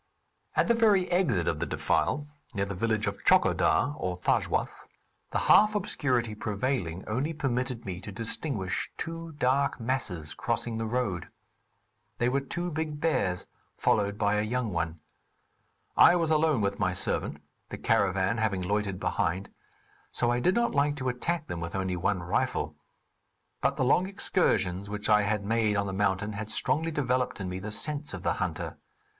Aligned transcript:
At 0.55 0.67
the 0.67 0.73
very 0.73 1.07
exit 1.11 1.47
of 1.47 1.59
the 1.59 1.67
defile, 1.67 2.27
near 2.55 2.65
the 2.65 2.73
village 2.73 3.05
of 3.05 3.23
Tchokodar, 3.23 3.93
or 3.99 4.17
Thajwas, 4.17 4.87
the 5.29 5.37
half 5.37 5.75
obscurity 5.75 6.33
prevailing 6.33 7.07
only 7.07 7.33
permitted 7.33 7.85
me 7.85 8.01
to 8.01 8.11
distinguish 8.11 8.89
two 8.97 9.33
dark 9.33 9.79
masses 9.79 10.33
crossing 10.33 10.79
the 10.79 10.87
road. 10.87 11.27
They 12.17 12.29
were 12.29 12.41
two 12.41 12.71
big 12.71 12.99
bears 12.99 13.45
followed 13.77 14.17
by 14.17 14.39
a 14.39 14.41
young 14.41 14.73
one. 14.73 15.01
I 15.95 16.15
was 16.15 16.31
alone 16.31 16.61
with 16.61 16.79
my 16.79 16.93
servant 16.93 17.37
(the 17.69 17.77
caravan 17.77 18.39
having 18.39 18.63
loitered 18.63 18.99
behind), 18.99 19.49
so 20.11 20.31
I 20.31 20.39
did 20.39 20.55
not 20.55 20.73
like 20.73 20.95
to 20.95 21.09
attack 21.09 21.45
them 21.45 21.59
with 21.59 21.75
only 21.75 21.95
one 21.95 22.23
rifle; 22.23 22.75
but 23.61 23.77
the 23.77 23.85
long 23.85 24.07
excursions 24.07 24.89
which 24.89 25.09
I 25.09 25.21
had 25.21 25.45
made 25.45 25.75
on 25.75 25.85
the 25.85 25.93
mountain 25.93 26.33
had 26.33 26.49
strongly 26.49 26.89
developed 26.89 27.39
in 27.39 27.47
me 27.47 27.59
the 27.59 27.71
sense 27.71 28.15
of 28.15 28.23
the 28.23 28.33
hunter. 28.33 28.79